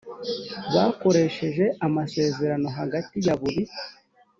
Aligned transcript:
bakoresheje 0.73 1.65
amasezerano 1.85 2.67
hagati 2.77 3.15
ya 3.25 3.35
buri 3.39 3.61